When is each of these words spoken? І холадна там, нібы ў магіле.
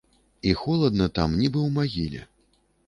І 0.51 0.53
холадна 0.61 1.09
там, 1.19 1.37
нібы 1.43 1.59
ў 1.69 1.79
магіле. 1.79 2.29